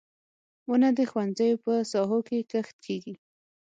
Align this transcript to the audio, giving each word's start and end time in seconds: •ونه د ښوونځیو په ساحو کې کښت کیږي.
•ونه 0.69 0.89
د 0.97 0.99
ښوونځیو 1.09 1.61
په 1.63 1.73
ساحو 1.91 2.19
کې 2.27 2.39
کښت 2.51 2.75
کیږي. 2.85 3.13